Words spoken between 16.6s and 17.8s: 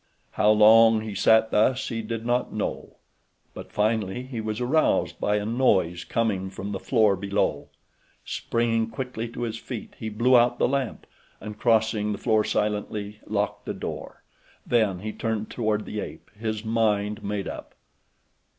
mind made up.